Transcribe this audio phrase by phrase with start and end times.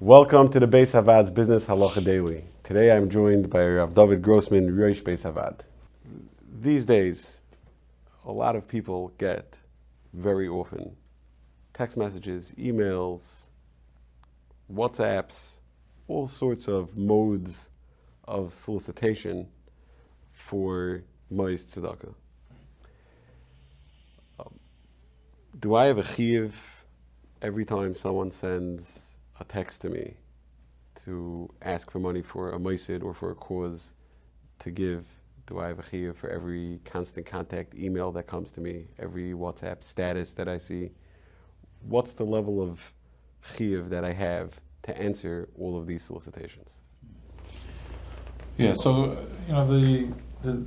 [0.00, 2.44] Welcome to the Bais HaVaad's Business Halacha Daily.
[2.62, 5.62] Today I'm joined by Rav David Grossman, Rosh Bais HaVaad.
[6.60, 7.40] These days,
[8.24, 9.56] a lot of people get
[10.12, 10.94] very often
[11.74, 13.40] text messages, emails,
[14.72, 15.54] WhatsApps,
[16.06, 17.68] all sorts of modes
[18.28, 19.48] of solicitation
[20.32, 22.14] for Mois Tzedakah.
[24.38, 24.60] Um,
[25.58, 26.52] do I have a chiyuv
[27.42, 29.07] every time someone sends
[29.40, 30.14] a text to me
[31.04, 33.94] to ask for money for a moisid or for a cause
[34.58, 35.06] to give?
[35.46, 39.32] Do I have a chiyuv for every constant contact email that comes to me, every
[39.32, 40.90] WhatsApp status that I see?
[41.88, 42.92] What's the level of
[43.54, 46.80] chiyuv that I have to answer all of these solicitations?
[48.58, 50.66] Yeah, so you know the the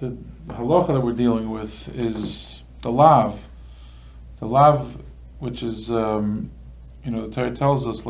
[0.00, 0.16] the
[0.48, 3.38] halacha that we're dealing with is the lav,
[4.38, 4.96] the lav,
[5.38, 6.50] which is um,
[7.04, 8.02] you know the Torah tells us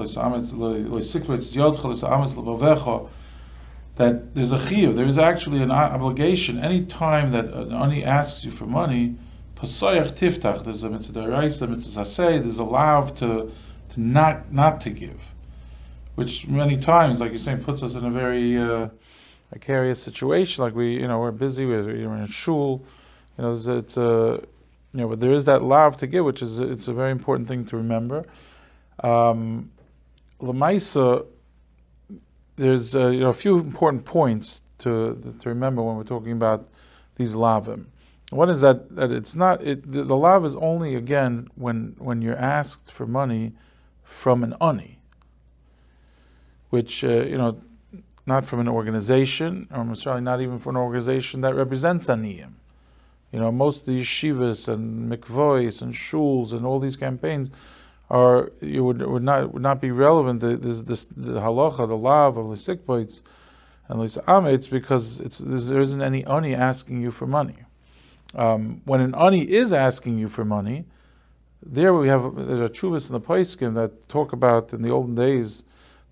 [3.97, 6.59] that there's a chiyuv, there is actually an obligation.
[6.59, 9.17] Any time that an ani asks you for money.
[9.61, 12.41] There's a mitzvah deraisa, mitzvah.
[12.41, 13.53] There's a lav to
[13.91, 15.21] to not not to give,
[16.17, 18.89] which many times, like you're saying, puts us in a very uh,
[19.51, 20.65] precarious situation.
[20.65, 21.65] Like we, you know, we're busy.
[21.65, 22.83] We're, we're in shul.
[23.39, 24.43] You know, it's, it's a,
[24.93, 27.47] you know, but there is that love to give, which is it's a very important
[27.47, 28.25] thing to remember.
[29.01, 29.71] Um,
[30.41, 31.27] Lamaisa,
[32.57, 36.69] there's uh, you know a few important points to to remember when we're talking about
[37.17, 37.87] these lavim.
[38.31, 42.23] One is that, that it's not it, the, the lav is only again when when
[42.23, 43.53] you're asked for money
[44.03, 44.99] from an ani,
[46.71, 47.61] which uh, you know
[48.27, 52.53] not from an organization, or certainly not even from an organization that represents aniyim.
[53.33, 57.51] You know, most of these shivas and mikvois and shuls and all these campaigns
[58.13, 60.41] are you would, would not would not be relevant.
[60.41, 60.83] The, the,
[61.17, 63.23] the halacha, the law of the points
[63.89, 67.57] and the because it's there isn't any ani asking you for money.
[68.35, 70.85] Um, when an ani is asking you for money,
[71.65, 75.15] there we have there's a chuvas in the paiskim that talk about in the olden
[75.15, 75.65] days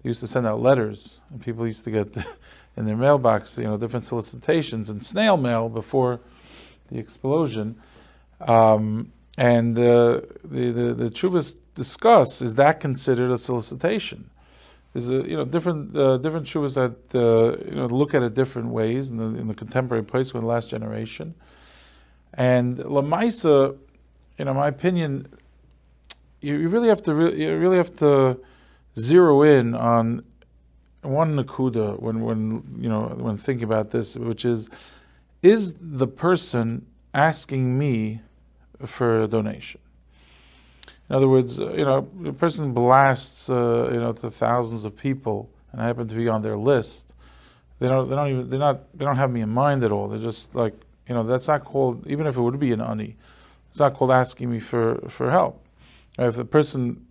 [0.03, 2.17] they used to send out letters, and people used to get
[2.77, 6.21] in their mailbox, you know, different solicitations and snail mail before
[6.91, 7.79] the explosion.
[8.41, 14.21] Um, and uh, the the the chuvas discuss is that considered a solicitation?
[14.93, 18.35] There's a you know different uh, different chuvas that uh, you know look at it
[18.43, 21.35] different ways in the in the contemporary place in the last generation.
[22.35, 23.77] And lamaisa,
[24.39, 25.11] you know, my opinion,
[26.41, 28.41] you, you really have to re- you really have to
[28.99, 30.25] zero in on
[31.03, 32.41] one nakuda when when
[32.85, 34.69] you know when thinking about this, which is,
[35.43, 36.67] is the person
[37.15, 38.21] asking me
[38.87, 39.81] for a donation?
[41.11, 44.97] In other words, uh, you know, a person blasts uh, you know to thousands of
[44.97, 47.15] people, and I happen to be on their list.
[47.81, 50.07] They don't they don't even they're not they don't have me in mind at all.
[50.07, 50.75] They're just like
[51.09, 53.17] you know that's not called even if it would be an ani,
[53.71, 55.67] it's not called asking me for for help.
[56.17, 57.05] If a person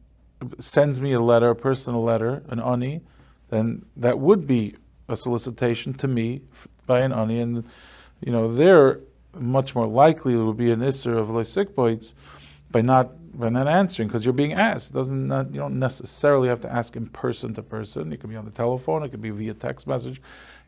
[0.59, 3.02] sends me a letter, a personal letter, an ani,
[3.50, 4.76] then that would be
[5.09, 6.42] a solicitation to me
[6.86, 7.66] by an ani, and
[8.22, 9.02] you know they're
[9.34, 12.14] much more likely it would be an isser of lo sikpoitz
[12.72, 14.94] by not by not answering because you're being asked.
[14.94, 18.12] Doesn't not, you don't necessarily have to ask in person to person.
[18.12, 19.03] It can be on the telephone.
[19.03, 20.22] It could be via text message.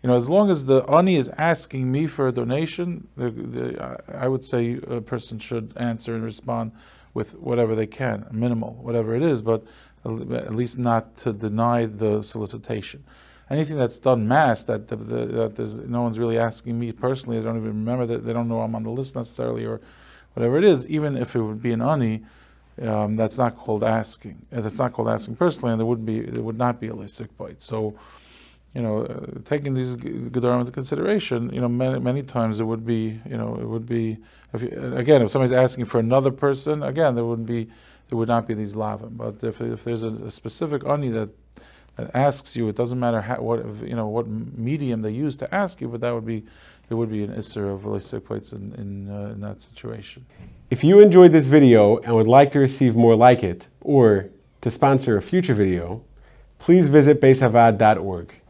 [0.04, 3.98] You know, as long as the ani is asking me for a donation, the, the,
[4.16, 6.72] I would say a person should answer and respond
[7.14, 9.64] with whatever they can, minimal, whatever it is, but
[10.06, 13.04] at least not to deny the solicitation.
[13.50, 17.44] Anything that's done mass that, the, that there's, no one's really asking me personally, they
[17.44, 19.82] don't even remember that they don't know I'm on the list necessarily or
[20.34, 22.24] whatever it is, even if it would be an ani,
[22.84, 24.46] um, that's not called asking.
[24.50, 27.06] That's not called asking personally, and there would be there would not be a lo
[27.06, 27.64] sikpoitz.
[27.64, 27.96] So
[28.74, 32.86] you know, uh, taking these gedarim into consideration, you know, many, many times it would
[32.86, 34.18] be, you know, it would be,
[34.54, 37.70] if you, again, if somebody's asking for another person, again, there wouldn't be,
[38.08, 39.18] there would not be these lavim.
[39.18, 41.30] But if, if there's a, a, specific ani that
[42.02, 45.54] that asks you, it doesn't matter how, what, you know, what medium they use to
[45.54, 46.44] ask you, but that would be,
[46.88, 50.26] there would be an isser of lo sikpoitz in in, uh, in that situation.
[50.70, 54.30] If you enjoyed this video and would like to receive more like it, or
[54.62, 56.04] to sponsor a future video,
[56.60, 58.41] please visit baishavaad.org.